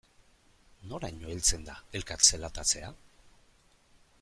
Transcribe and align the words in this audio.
Noraino 0.93 1.29
heltzen 1.33 1.67
da 1.67 1.75
elkar 1.99 2.25
zelatatzea? 2.31 2.91